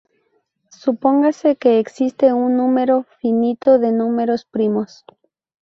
Supóngase 0.83 1.49
que 1.61 1.71
existe 1.83 2.27
un 2.43 2.49
número 2.61 2.95
finito 3.19 3.69
de 3.83 3.89
números 4.01 4.41
primos. 4.53 4.91